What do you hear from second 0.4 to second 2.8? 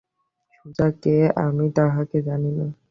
সুজা কে, আমি তাহাকে জানি না।